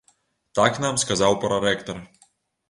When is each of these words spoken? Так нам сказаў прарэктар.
Так 0.59 0.79
нам 0.85 0.97
сказаў 1.03 1.37
прарэктар. 1.45 2.01